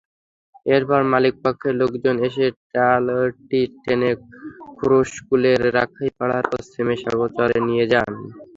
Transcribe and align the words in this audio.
এরপর 0.65 1.01
মালিকপক্ষের 1.11 1.73
লোকজন 1.81 2.15
এসে 2.27 2.45
ট্রলারটি 2.63 3.61
টেনে 3.83 4.11
খুরুশকুলের 4.77 5.61
রাখাইপাড়ার 5.77 6.45
পশ্চিমে 6.51 6.95
সাগরচরে 7.03 7.57
নিয়ে 7.67 7.85
যান। 7.91 8.11